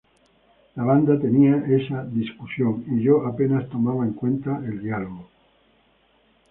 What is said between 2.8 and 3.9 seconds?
y yo apenas